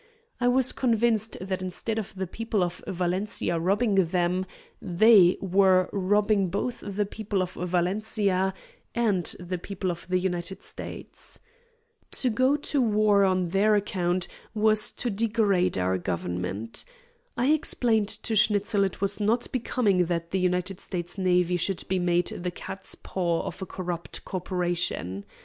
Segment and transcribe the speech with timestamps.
[0.39, 4.47] I was convinced that instead of the people of Valencia robbing them,
[4.81, 8.55] they were robbing both the people of Valencia
[8.95, 11.39] and the people of the United States.
[12.13, 16.83] To go to war on their account was to degrade our Government.
[17.37, 21.99] I explained to Schnitzel it was not becoming that the United States navy should be
[21.99, 25.25] made the cat's paw of a corrupt corporation.